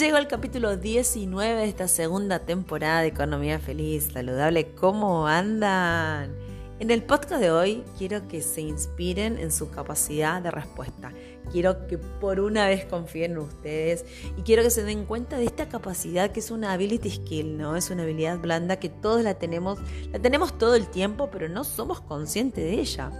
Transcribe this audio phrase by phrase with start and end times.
[0.00, 4.72] Llego al capítulo 19 de esta segunda temporada de Economía Feliz, Saludable.
[4.74, 6.34] ¿Cómo andan?
[6.78, 11.12] En el podcast de hoy quiero que se inspiren en su capacidad de respuesta.
[11.52, 14.06] Quiero que por una vez confíen en ustedes
[14.38, 17.76] y quiero que se den cuenta de esta capacidad que es una ability skill, ¿no?
[17.76, 19.80] Es una habilidad blanda que todos la tenemos,
[20.10, 23.10] la tenemos todo el tiempo, pero no somos conscientes de ella.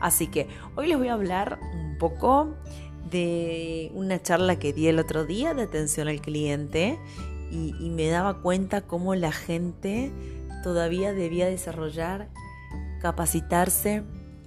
[0.00, 2.54] Así que hoy les voy a hablar un poco
[3.10, 6.98] de una charla que di el otro día de atención al cliente
[7.50, 10.12] y, me daba cuenta cómo la gente
[10.62, 12.28] todavía debía desarrollar,
[13.00, 14.04] capacitarse,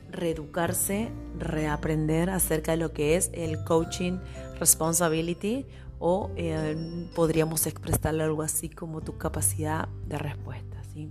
[0.09, 4.19] reeducarse, reaprender acerca de lo que es el coaching
[4.59, 5.65] responsibility
[5.99, 10.77] o eh, podríamos expresarlo algo así como tu capacidad de respuesta.
[10.93, 11.09] ¿sí?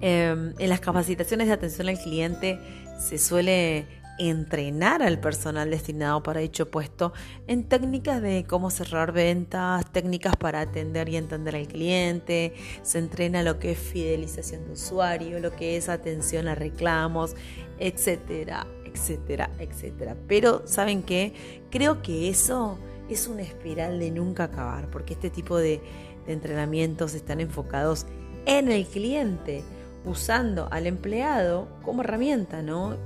[0.00, 2.58] Em, en las capacitaciones de atención al cliente
[2.98, 3.86] se suele
[4.18, 7.12] entrenar al personal destinado para dicho puesto
[7.46, 13.42] en técnicas de cómo cerrar ventas, técnicas para atender y entender al cliente, se entrena
[13.42, 17.34] lo que es fidelización de usuario, lo que es atención a reclamos,
[17.78, 20.16] etcétera, etcétera, etcétera.
[20.28, 21.32] Pero, ¿saben qué?
[21.70, 25.80] Creo que eso es una espiral de nunca acabar, porque este tipo de,
[26.26, 28.06] de entrenamientos están enfocados
[28.46, 29.62] en el cliente,
[30.04, 32.96] usando al empleado como herramienta, ¿no?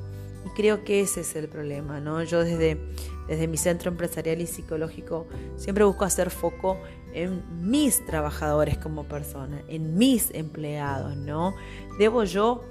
[0.47, 2.22] Y creo que ese es el problema, ¿no?
[2.22, 2.78] Yo desde,
[3.27, 6.78] desde mi centro empresarial y psicológico siempre busco hacer foco
[7.12, 11.55] en mis trabajadores como persona, en mis empleados, ¿no?
[11.98, 12.64] Debo yo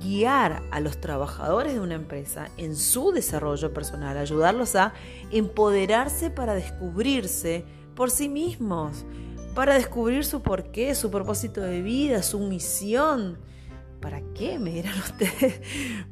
[0.00, 4.92] guiar a los trabajadores de una empresa en su desarrollo personal, ayudarlos a
[5.30, 7.64] empoderarse para descubrirse
[7.94, 9.04] por sí mismos,
[9.54, 13.38] para descubrir su porqué, su propósito de vida, su misión,
[14.04, 14.58] ¿Para qué?
[14.58, 15.62] Me dirán ustedes.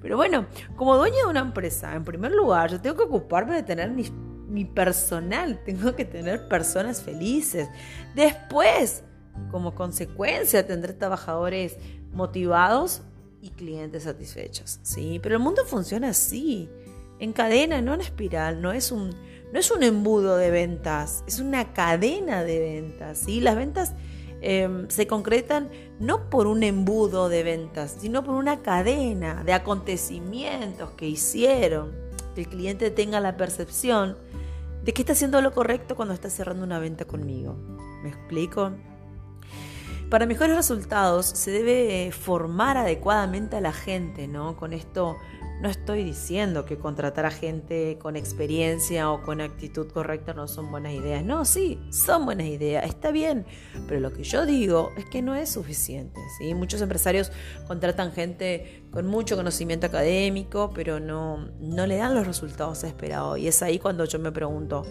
[0.01, 3.63] Pero bueno, como dueña de una empresa, en primer lugar, yo tengo que ocuparme de
[3.63, 7.69] tener mi, personal, tengo que tener personas felices.
[8.15, 9.05] Después,
[9.51, 11.77] como consecuencia, tendré trabajadores
[12.15, 13.03] motivados
[13.43, 14.81] y clientes satisfechos.
[14.83, 16.71] Sí, pero el mundo funciona así,
[17.19, 19.11] en cadena, no en espiral, no es un,
[19.53, 23.19] no es un embudo de ventas, es una cadena de ventas.
[23.19, 23.43] ¿sí?
[23.43, 23.93] Las ventas
[24.45, 25.71] Em, se concretan
[26.01, 31.93] no por un embudo de ventas, sino por una cadena de acontecimientos que hicieron
[32.35, 34.19] que el cliente tenga la percepción
[34.83, 37.55] de que está haciendo lo correcto cuando está cerrando una venta conmigo.
[38.03, 38.73] ¿Me explico?
[40.13, 44.59] Para mejores resultados se debe formar adecuadamente a la gente, ¿no?
[44.59, 45.17] Con esto
[45.63, 50.71] no estoy diciendo que contratar a gente con experiencia o con actitud correcta no son
[50.71, 51.25] buenas ideas.
[51.25, 53.47] No, sí, son buenas ideas, está bien.
[53.89, 56.21] Pero lo que yo digo es que no es suficiente.
[56.37, 56.53] ¿sí?
[56.53, 57.33] Muchos empresarios
[57.67, 63.39] contratan gente con mucho conocimiento académico, pero no, no le dan los resultados esperados.
[63.39, 64.83] Y es ahí cuando yo me pregunto,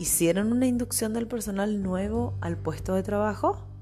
[0.00, 3.75] ¿hicieron una inducción del personal nuevo al puesto de trabajo?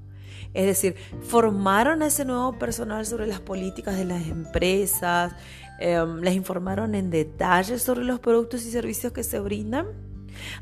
[0.55, 5.33] Es decir, formaron a ese nuevo personal sobre las políticas de las empresas,
[5.77, 9.87] Em, les informaron en detalle sobre los productos y servicios que se brindan,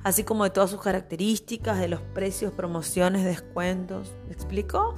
[0.04, 4.12] así como de todas sus características, de los precios, promociones, descuentos.
[4.28, 4.96] ¿Me explico?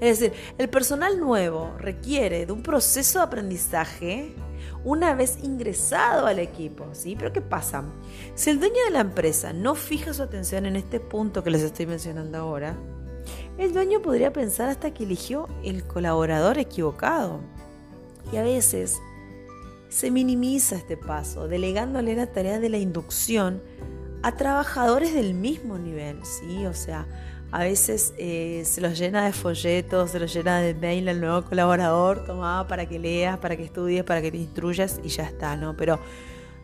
[0.00, 4.34] Es decir, el personal nuevo requiere de un proceso de aprendizaje
[4.84, 7.16] una vez ingresado al equipo, ¿sí?
[7.18, 7.84] Pero ¿qué pasa?
[8.34, 11.62] Si el dueño de la empresa no fija su atención en este punto que les
[11.62, 12.76] estoy mencionando ahora,
[13.58, 17.40] el dueño podría pensar hasta que eligió el colaborador equivocado.
[18.32, 18.98] Y a veces
[19.88, 23.62] se minimiza este paso, delegándole la tarea de la inducción
[24.22, 26.66] a trabajadores del mismo nivel, ¿sí?
[26.66, 27.06] O sea,
[27.50, 31.42] a veces eh, se los llena de folletos, se los llena de mail al nuevo
[31.42, 35.56] colaborador, toma para que leas, para que estudies, para que te instruyas y ya está,
[35.56, 35.76] ¿no?
[35.76, 35.98] Pero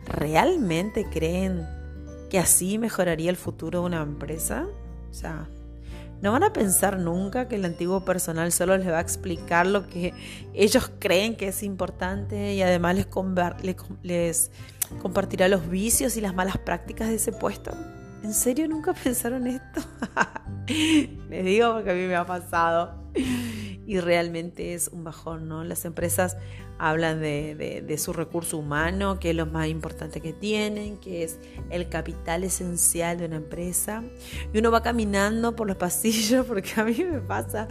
[0.05, 1.67] ¿realmente creen
[2.29, 4.67] que así mejoraría el futuro de una empresa?
[5.09, 5.47] O sea,
[6.21, 9.87] no van a pensar nunca que el antiguo personal solo les va a explicar lo
[9.87, 10.13] que
[10.53, 13.07] ellos creen que es importante y además les,
[14.01, 14.51] les,
[15.01, 17.71] compartirá los vicios y las malas prácticas de ese puesto.
[18.23, 19.81] ¿En serio nunca pensaron esto?
[21.29, 23.04] les digo porque a mí me ha pasado
[23.87, 25.63] y realmente es un bajón, ¿no?
[25.63, 26.37] Las empresas
[26.77, 31.39] hablan de, su recurso humano, que es lo más importante que tienen, que es
[31.69, 34.03] el capital esencial de una empresa.
[34.53, 37.67] Y uno va caminando por los pasillos, porque a mí me pasa,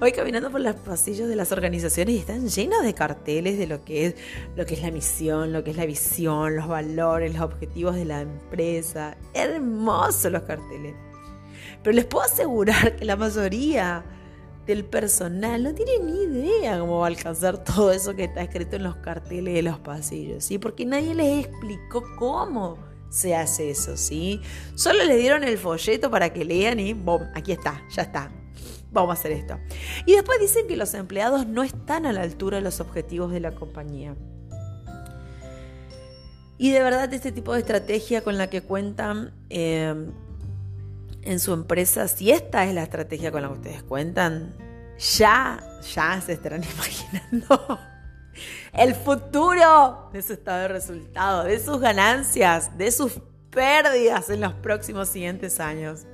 [0.00, 3.84] voy caminando por los pasillos de las organizaciones y están llenos de carteles de lo
[3.84, 4.14] que es,
[4.56, 8.04] lo que es la misión, lo que es la visión, los valores, los objetivos de
[8.04, 9.16] la empresa.
[9.32, 10.94] Hermosos los carteles.
[11.82, 14.04] Pero les puedo asegurar que la mayoría
[14.66, 18.76] del personal no tiene ni idea cómo va a alcanzar todo eso que está escrito
[18.76, 20.58] en los carteles de los pasillos, ¿sí?
[20.58, 22.78] Porque nadie les explicó cómo
[23.10, 24.40] se hace eso, ¿sí?
[24.74, 27.22] Solo le dieron el folleto para que lean y ¡bom!
[27.34, 28.32] Aquí está, ya está.
[28.90, 29.58] Vamos a hacer esto.
[30.06, 33.40] Y después dicen que los empleados no están a la altura de los objetivos de
[33.40, 34.16] la compañía.
[36.56, 39.94] Y de verdad este tipo de estrategia con la que cuentan eh,
[41.24, 44.54] en su empresa, si esta es la estrategia con la que ustedes cuentan,
[44.98, 45.62] ya,
[45.94, 47.78] ya se estarán imaginando
[48.72, 54.52] el futuro de su estado de resultado, de sus ganancias, de sus pérdidas en los
[54.54, 56.06] próximos siguientes años.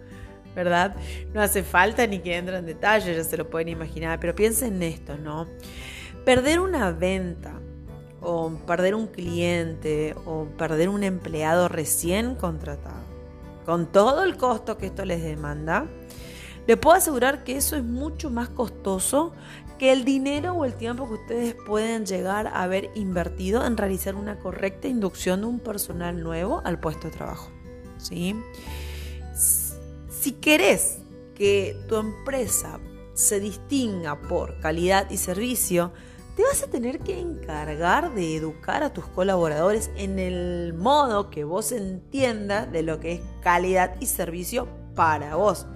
[0.55, 0.97] ¿Verdad?
[1.33, 4.75] No hace falta ni que entre en detalle, ya se lo pueden imaginar, pero piensen
[4.77, 5.47] en esto, ¿no?
[6.25, 7.53] Perder una venta
[8.21, 13.05] o perder un cliente o perder un empleado recién contratado,
[13.65, 15.87] con todo el costo que esto les demanda,
[16.67, 19.33] le puedo asegurar que eso es mucho más costoso
[19.79, 24.15] que el dinero o el tiempo que ustedes pueden llegar a haber invertido en realizar
[24.15, 27.51] una correcta inducción de un personal nuevo al puesto de trabajo.
[27.97, 28.37] ¿sí?
[29.35, 30.99] Si querés
[31.35, 32.79] que tu empresa
[33.15, 35.93] se distinga por calidad y servicio,
[36.41, 41.45] te vas a tener que encargar de educar a tus colaboradores en el modo que
[41.45, 45.67] vos entiendas de lo que es calidad y servicio para vos.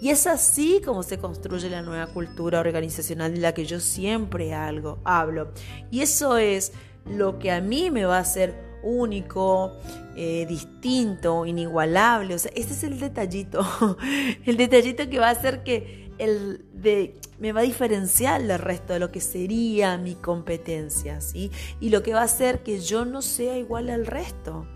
[0.00, 4.54] Y es así como se construye la nueva cultura organizacional de la que yo siempre
[4.54, 5.50] algo, hablo.
[5.90, 6.72] Y eso es
[7.04, 8.54] lo que a mí me va a hacer
[8.84, 9.72] único,
[10.14, 12.36] eh, distinto, inigualable.
[12.36, 13.66] O sea, ese es el detallito.
[14.46, 18.92] el detallito que va a hacer que el de, me va a diferenciar del resto
[18.92, 21.50] de lo que sería mi competencia, ¿sí?
[21.80, 24.66] Y lo que va a hacer que yo no sea igual al resto.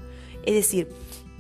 [0.44, 0.88] Es decir,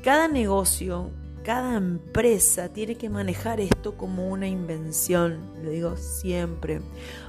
[0.02, 1.10] cada negocio,
[1.42, 6.80] cada empresa tiene que manejar esto como una invención, lo digo siempre.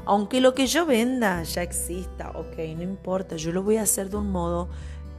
[0.06, 4.10] Aunque lo que yo venda ya exista, ok, no importa, yo lo voy a hacer
[4.10, 4.70] de un modo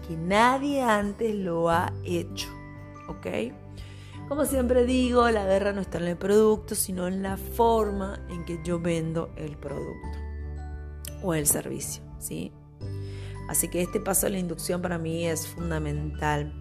[0.07, 2.49] que nadie antes lo ha hecho,
[3.09, 3.27] ok.
[4.29, 8.45] Como siempre digo, la guerra no está en el producto, sino en la forma en
[8.45, 10.19] que yo vendo el producto
[11.23, 12.53] o el servicio, ¿sí?
[13.49, 16.53] Así que este paso de la inducción para mí es fundamental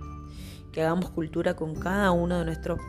[0.72, 2.80] que hagamos cultura con cada uno de nuestros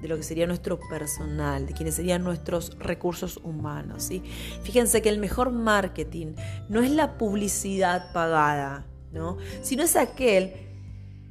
[0.00, 4.02] de lo que sería nuestro personal, de quienes serían nuestros recursos humanos.
[4.02, 4.22] ¿sí?
[4.64, 6.34] Fíjense que el mejor marketing
[6.68, 9.36] no es la publicidad pagada, ¿no?
[9.62, 10.54] sino es aquel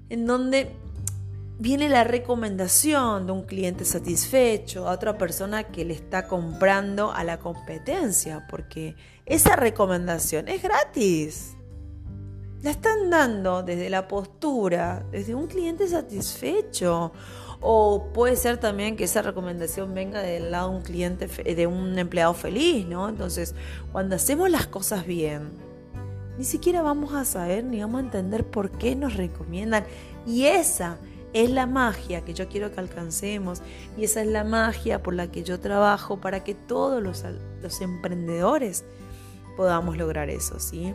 [0.10, 0.72] en donde
[1.62, 7.24] viene la recomendación de un cliente satisfecho a otra persona que le está comprando a
[7.24, 8.96] la competencia, porque
[9.28, 11.56] esa recomendación es gratis
[12.64, 17.12] la están dando desde la postura, desde un cliente satisfecho.
[17.60, 21.98] O puede ser también que esa recomendación venga del lado de un cliente, de un
[21.98, 23.08] empleado feliz, ¿no?
[23.10, 23.56] Entonces,
[23.92, 25.52] cuando hacemos las cosas bien,
[26.38, 29.86] ni siquiera vamos a saber ni vamos a entender por qué nos recomiendan.
[30.26, 30.98] Y esa
[31.34, 33.62] es la magia que yo quiero que alcancemos.
[33.98, 37.24] Y esa es la magia por la que yo trabajo para que todos los,
[37.62, 38.84] los emprendedores
[39.56, 40.94] podamos lograr eso, ¿sí?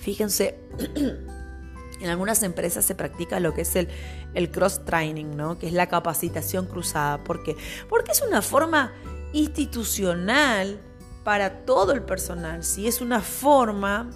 [0.00, 0.58] Fíjense,
[2.00, 3.88] en algunas empresas se practica lo que es el,
[4.34, 5.58] el cross-training, ¿no?
[5.58, 7.24] que es la capacitación cruzada.
[7.24, 7.56] ¿Por qué?
[7.88, 8.92] Porque es una forma
[9.32, 10.78] institucional
[11.24, 12.64] para todo el personal.
[12.64, 12.86] ¿sí?
[12.86, 14.10] Es una forma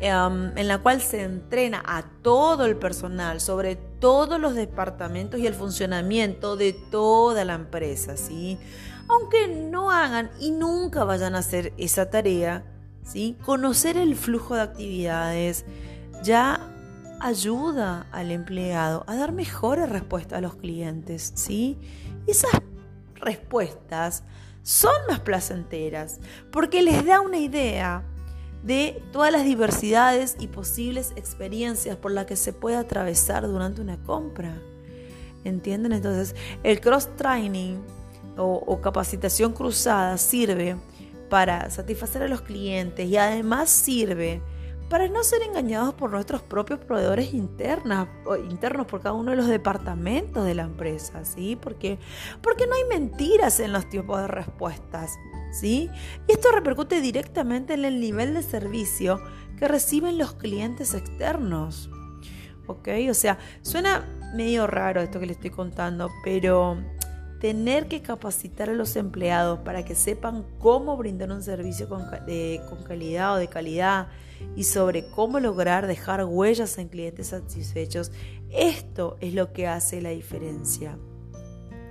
[0.00, 5.46] em, en la cual se entrena a todo el personal sobre todos los departamentos y
[5.46, 8.16] el funcionamiento de toda la empresa.
[8.16, 8.58] ¿sí?
[9.08, 12.64] Aunque no hagan y nunca vayan a hacer esa tarea,
[13.44, 15.64] Conocer el flujo de actividades
[16.22, 16.60] ya
[17.18, 21.76] ayuda al empleado a dar mejores respuestas a los clientes, ¿sí?
[22.28, 22.52] Esas
[23.16, 24.22] respuestas
[24.62, 26.20] son más placenteras
[26.52, 28.04] porque les da una idea
[28.62, 34.02] de todas las diversidades y posibles experiencias por las que se puede atravesar durante una
[34.02, 34.60] compra.
[35.44, 35.92] ¿Entienden?
[35.92, 37.78] Entonces, el cross-training
[38.36, 40.76] o, o capacitación cruzada sirve
[41.30, 44.42] para satisfacer a los clientes y además sirve
[44.90, 48.08] para no ser engañados por nuestros propios proveedores internos,
[48.50, 51.56] internos por cada uno de los departamentos de la empresa, ¿sí?
[51.56, 51.98] Porque,
[52.42, 55.16] porque no hay mentiras en los tiempos de respuestas,
[55.52, 55.88] ¿sí?
[56.26, 59.22] Y esto repercute directamente en el nivel de servicio
[59.56, 61.88] que reciben los clientes externos,
[62.66, 62.88] ¿ok?
[63.08, 64.04] O sea, suena
[64.34, 66.82] medio raro esto que le estoy contando, pero
[67.40, 72.04] tener que capacitar a los empleados para que sepan cómo brindar un servicio con,
[72.86, 74.08] calidad o de calidad
[74.56, 78.12] y sobre cómo lograr dejar huellas en clientes satisfechos,
[78.50, 80.98] esto es lo que hace la diferencia.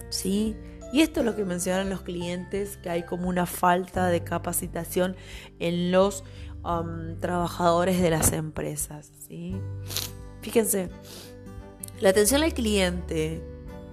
[0.09, 0.55] ¿Sí?
[0.93, 5.15] Y esto es lo que mencionan los clientes, que hay como una falta de capacitación
[5.59, 6.23] en los
[6.63, 9.11] um, trabajadores de las empresas.
[9.27, 9.55] ¿sí?
[10.41, 10.89] Fíjense,
[12.01, 13.43] La atención al cliente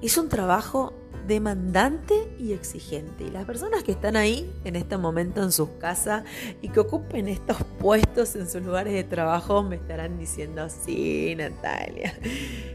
[0.02, 0.92] es un trabajo
[1.26, 3.24] demandante y exigente.
[3.24, 6.24] Y las personas que están ahí en este momento en sus casas
[6.62, 12.18] y que ocupen estos puestos en sus lugares de trabajo me estarán diciendo, sí, Natalia.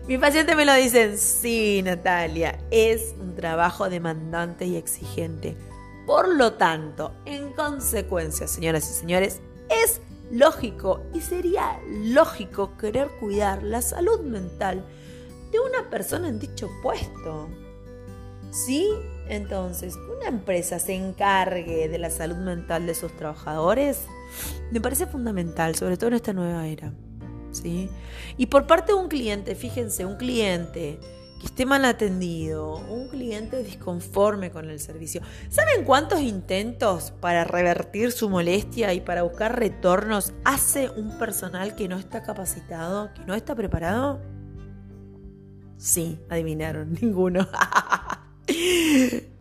[0.08, 5.56] Mi paciente me lo dicen, sí, Natalia, es un trabajo demandante y exigente.
[6.06, 13.64] Por lo tanto, en consecuencia, señoras y señores, es lógico y sería lógico querer cuidar
[13.64, 14.84] la salud mental
[15.52, 17.50] de una persona en dicho puesto.
[18.52, 18.88] ¿Sí?
[19.28, 24.06] Entonces, una empresa se encargue de la salud mental de sus trabajadores,
[24.72, 26.94] me parece fundamental, sobre todo en esta nueva era.
[27.52, 27.90] ¿Sí?
[28.38, 31.00] Y por parte de un cliente, fíjense, un cliente
[31.40, 35.22] que esté mal atendido, un cliente disconforme con el servicio.
[35.50, 41.88] ¿Saben cuántos intentos para revertir su molestia y para buscar retornos hace un personal que
[41.88, 44.22] no está capacitado, que no está preparado?
[45.78, 47.48] Sí, adivinaron, ninguno.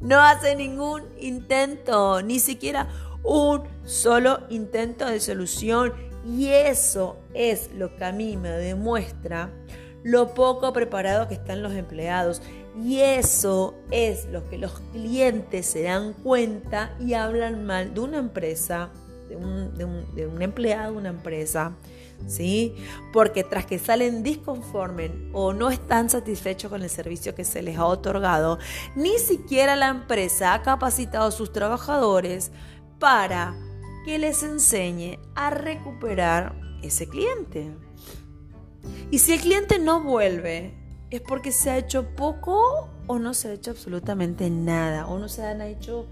[0.00, 2.88] No hace ningún intento, ni siquiera
[3.22, 5.92] un solo intento de solución.
[6.26, 9.50] Y eso es lo que a mí me demuestra
[10.02, 12.42] lo poco preparado que están los empleados.
[12.82, 18.18] Y eso es lo que los clientes se dan cuenta y hablan mal de una
[18.18, 18.90] empresa,
[19.28, 19.74] de un,
[20.14, 21.76] de un empleado de una empresa
[22.26, 22.74] ¿sí?
[23.12, 27.76] Porque tras que salen disconformes o no están satisfechos con el servicio que se les
[27.78, 28.58] ha otorgado,
[28.94, 32.52] ni siquiera la empresa ha capacitado a sus trabajadores
[32.98, 33.56] para
[34.04, 37.70] que les enseñe a recuperar ese cliente.
[39.10, 40.74] Y si el cliente no vuelve,
[41.10, 45.28] es porque se ha hecho poco o no se ha hecho absolutamente nada, o no
[45.28, 46.06] se han hecho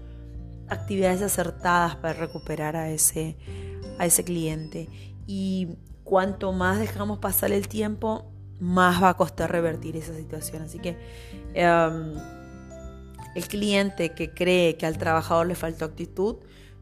[0.67, 3.37] actividades acertadas para recuperar a ese,
[3.97, 4.89] a ese cliente.
[5.25, 5.77] Y
[6.09, 8.25] cuanto más dejamos pasar el tiempo,
[8.59, 10.63] más va a costar revertir esa situación.
[10.63, 10.97] Así que
[11.53, 12.15] em,
[13.35, 16.37] el cliente que cree que al trabajador le faltó actitud,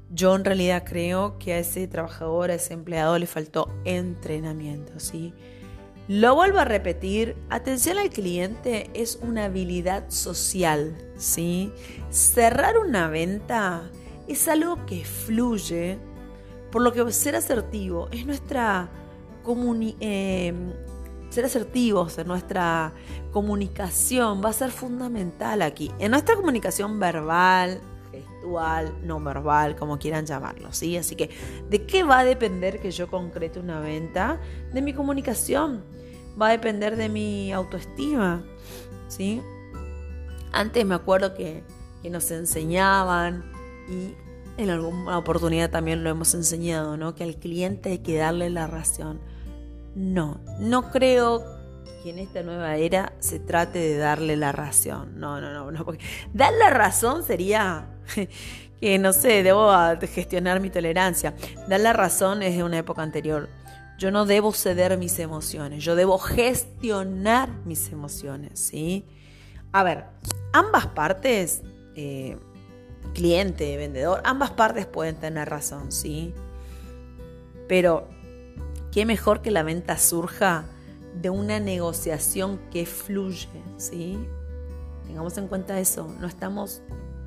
[0.10, 5.34] yo en realidad creo que a ese trabajador, a ese empleado le faltó entrenamiento, ¿sí?
[6.07, 11.74] Lo vuelvo a repetir, atención al cliente es una habilidad social, ¿sí?
[12.12, 13.91] Cerrar una venta
[14.29, 16.00] es algo que fluye,
[16.72, 18.89] por lo que ser asertivo es nuestra
[19.99, 20.53] eh,
[21.29, 22.93] ser asertivos en nuestra
[23.31, 25.91] comunicación va a ser fundamental aquí.
[25.99, 30.97] En nuestra comunicación verbal, gestual, no verbal, como quieran llamarlo, ¿sí?
[30.97, 31.29] Así que,
[31.69, 34.39] ¿de qué va a depender que yo concrete una venta?
[34.73, 35.83] De mi comunicación.
[36.39, 38.43] Va a depender de mi autoestima,
[39.07, 39.41] ¿sí?
[40.51, 41.63] Antes me acuerdo que,
[42.01, 43.43] que nos enseñaban
[43.89, 44.13] y
[44.61, 47.15] en alguna oportunidad también lo hemos enseñado, ¿no?
[47.15, 49.19] Que al cliente hay que darle la razón.
[49.97, 51.43] No, no creo
[52.03, 55.19] que en esta nueva era se trate de darle la razón.
[55.19, 55.85] No, no, no, no.
[56.35, 57.87] Dar la razón sería
[58.79, 61.33] que, no sé, debo gestionar mi tolerancia.
[61.67, 63.49] Dar la razón es de una época anterior.
[63.97, 69.03] Yo no debo ceder mis emociones, yo debo gestionar mis emociones, ¿sí?
[69.71, 70.05] A ver,
[70.53, 71.63] ambas partes,
[71.95, 72.37] eh,
[73.15, 76.35] cliente, vendedor, ambas partes pueden tener razón, ¿sí?
[77.67, 78.07] Pero
[78.91, 80.65] qué mejor que la venta surja
[81.22, 84.17] de una negociación que fluye, ¿sí?
[85.06, 86.82] Tengamos en cuenta eso, no estamos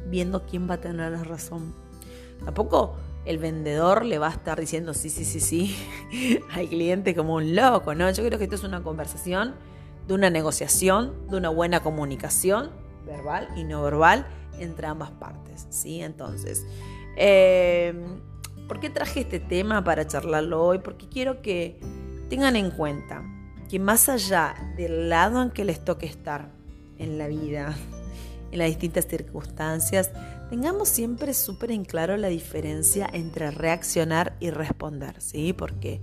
[0.06, 1.74] viendo quién va a tener la razón.
[2.44, 5.76] Tampoco el vendedor le va a estar diciendo sí, sí, sí, sí
[6.52, 8.10] al cliente como un loco, ¿no?
[8.10, 9.54] Yo creo que esto es una conversación
[10.06, 12.70] de una negociación, de una buena comunicación
[13.06, 14.26] verbal y no verbal
[14.58, 16.00] entre ambas partes, ¿sí?
[16.02, 16.66] Entonces,
[17.16, 17.94] eh,
[18.70, 20.78] ¿Por qué traje este tema para charlarlo hoy?
[20.78, 21.80] Porque quiero que
[22.28, 23.24] tengan en cuenta
[23.68, 26.52] que más allá del lado en que les toque estar
[26.96, 27.74] en la vida,
[28.52, 30.12] en las distintas circunstancias,
[30.50, 35.52] tengamos siempre súper en claro la diferencia entre reaccionar y responder, ¿sí?
[35.52, 36.00] Porque,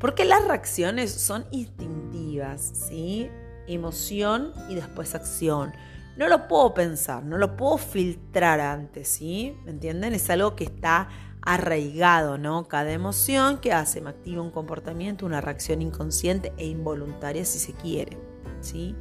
[0.00, 3.30] porque las reacciones son instintivas, ¿sí?
[3.68, 5.72] Emoción y después acción.
[6.16, 9.56] No lo puedo pensar, no lo puedo filtrar antes, ¿sí?
[9.64, 10.14] ¿Me entienden?
[10.14, 11.08] Es algo que está
[11.42, 12.68] arraigado, ¿no?
[12.68, 17.72] Cada emoción que hace me activa un comportamiento, una reacción inconsciente e involuntaria si se
[17.72, 18.16] quiere,
[18.60, 18.94] ¿sí?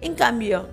[0.00, 0.68] En cambio,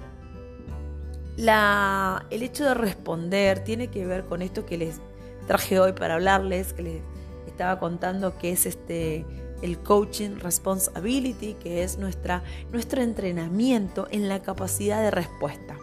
[1.38, 5.00] la, el hecho de responder tiene que ver con esto que les
[5.48, 7.01] traje hoy para hablarles, que les
[7.48, 9.25] estaba contando que es este
[9.62, 15.77] el coaching responsibility, que es nuestra, nuestro entrenamiento en la capacidad de respuesta.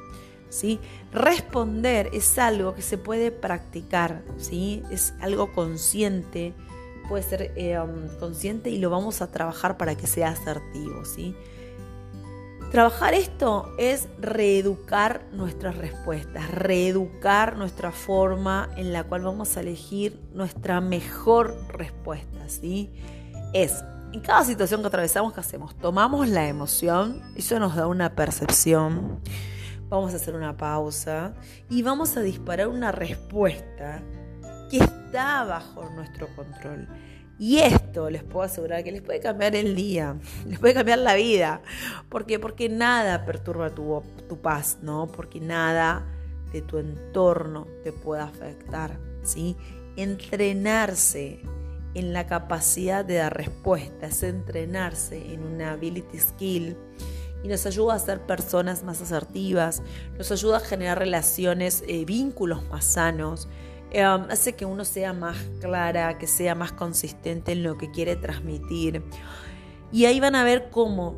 [0.49, 0.81] ¿Sí?
[1.13, 4.83] Responder es algo que se puede practicar, ¿sí?
[4.91, 6.55] Es algo consciente,
[7.09, 11.35] puede ser eh, um, consciente y lo vamos a trabajar para que sea asertivo, ¿sí?
[12.71, 20.21] Trabajar esto es reeducar nuestras respuestas, reeducar nuestra forma en la cual vamos a elegir
[20.35, 22.93] nuestra mejor respuesta, ¿sí?
[23.53, 25.77] Es, en cada situación que atravesamos, ¿qué hacemos?
[25.77, 29.21] Tomamos la emoción, eso nos da una percepción,
[29.89, 31.35] vamos a hacer una pausa
[31.71, 34.03] y vamos a disparar una respuesta
[34.71, 36.89] que está bajo nuestro control.
[37.39, 40.17] Y esto les puedo asegurar que les puede cambiar el día,
[40.47, 41.61] les puede cambiar la vida.
[42.09, 42.39] ¿Por qué?
[42.39, 45.07] Porque nada perturba tu, tu paz, ¿no?
[45.07, 46.07] Porque nada
[46.53, 49.57] de tu entorno te puede afectar, ¿sí?
[49.97, 51.41] Entrenarse
[51.95, 56.77] en la capacidad de dar respuestas, entrenarse en una ability skill
[57.47, 59.83] y nos ayuda a ser personas más asertivas,
[60.19, 63.49] nos ayuda a generar relaciones, eh, vínculos más sanos,
[63.91, 68.17] Em, hace que uno sea más clara, que sea más consistente en lo que quiere
[68.17, 69.03] transmitir.
[69.93, 71.17] Y ahí van a ver cómo,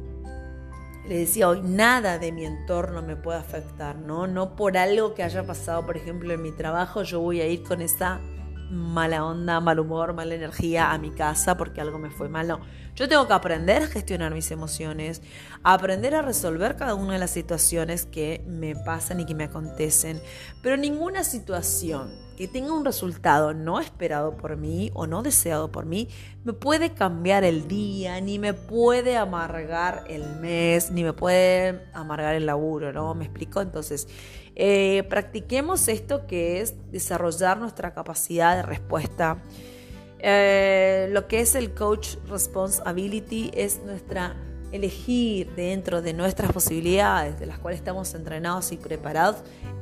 [1.09, 4.27] le decía hoy, nada de mi entorno me puede afectar, ¿no?
[4.27, 7.63] No por algo que haya pasado, por ejemplo, en mi trabajo, yo voy a ir
[7.63, 8.21] con esa
[8.71, 12.59] mala onda, mal humor, mala energía a mi casa porque algo me fue mal.
[12.95, 15.23] Yo tengo que aprender a gestionar mis emociones,
[15.63, 20.21] aprender a resolver cada una de las situaciones que me pasan y que me acontecen.
[20.63, 25.87] Pero ninguna situación que tenga un resultado no esperado por mí o no deseado por
[25.87, 26.09] mí,
[26.45, 32.37] me puede cambiar el día, ni me puede amargar el mes, ni me puede amargar
[32.37, 33.15] el laburo, ¿no?
[33.15, 33.61] ¿Me explico?
[33.61, 34.07] Entonces,
[34.61, 39.39] eh, practiquemos esto que es desarrollar nuestra capacidad de respuesta.
[40.19, 44.35] Eh, lo que es el Coach Response Ability es nuestra
[44.73, 49.37] elegir dentro de nuestras posibilidades, de las cuales estamos entrenados y preparados,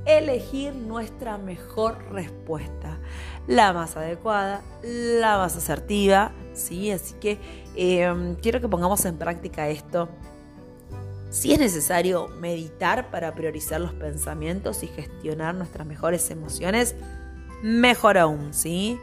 [0.05, 3.01] elegir nuestra mejor respuesta,
[3.47, 6.91] la más adecuada, la más asertiva, ¿sí?
[6.91, 7.39] Así que
[7.75, 10.09] em, quiero que pongamos en práctica esto.
[11.31, 16.95] Si es necesario meditar para priorizar los pensamientos y gestionar nuestras mejores emociones,
[17.63, 18.99] mejor aún, ¿sí?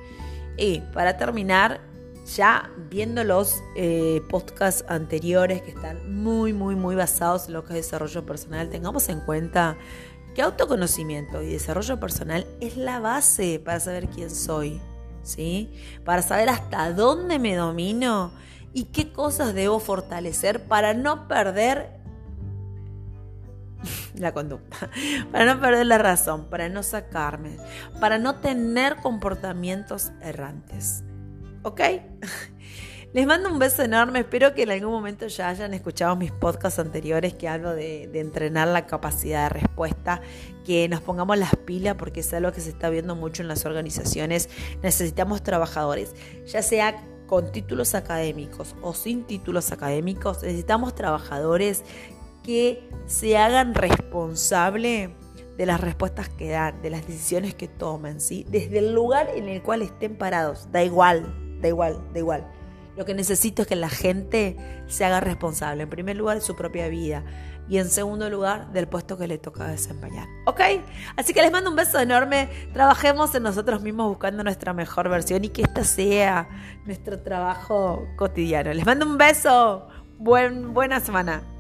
[0.58, 1.82] Y para terminar,
[2.36, 7.74] ya viendo los eh, podcasts anteriores que están muy, muy, muy basados en lo que
[7.74, 9.78] es desarrollo personal, tengamos en cuenta
[10.34, 14.82] que autoconocimiento y desarrollo personal es la base para saber quién soy,
[15.24, 15.72] ¿sí?
[16.06, 18.32] Para saber hasta dónde me domino
[18.74, 22.03] y qué cosas debo fortalecer para no perder
[24.16, 24.90] la conducta,
[25.32, 27.58] para no perder la razón, para no sacarme,
[28.00, 31.04] para no tener comportamientos errantes.
[31.64, 31.82] ¿ok?
[33.14, 36.80] Les mando un beso enorme, espero que en algún momento ya hayan escuchado mis podcasts
[36.80, 40.22] anteriores que hablo de, entrenar la capacidad de respuesta,
[40.66, 43.66] que nos pongamos las pilas porque es algo que se está viendo mucho en las
[43.66, 44.50] organizaciones.
[44.82, 46.16] Necesitamos trabajadores,
[46.48, 51.84] ya sea con títulos académicos o sin títulos académicos, necesitamos trabajadores
[52.44, 55.16] que se hagan responsable
[55.58, 58.46] de las respuestas que dan, de las decisiones que tomen, ¿sí?
[58.50, 62.52] Desde el lugar en el cual estén parados, da igual, da igual, da igual.
[62.96, 66.56] Lo que necesito es que la gente se haga responsable, en primer lugar, de su
[66.56, 67.24] propia vida
[67.68, 70.28] y en segundo lugar, del puesto que le toca desempeñar.
[70.46, 70.60] ¿Ok?
[71.16, 72.50] Así que les mando un beso enorme.
[72.74, 76.50] Trabajemos en nosotros mismos buscando nuestra mejor versión y que esta sea
[76.86, 78.74] nuestro trabajo cotidiano.
[78.74, 79.88] Les mando un beso.
[80.20, 81.53] Buen, buena semana.